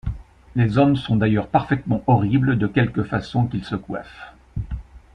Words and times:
Les 0.55 0.79
hommes 0.79 0.95
sont 0.95 1.15
d’ailleurs 1.15 1.47
parfaitement 1.47 2.03
horribles 2.07 2.57
de 2.57 2.65
quelque 2.65 3.03
façon 3.03 3.45
qu’ils 3.45 3.63
se 3.63 3.75
coiffent. 3.75 4.33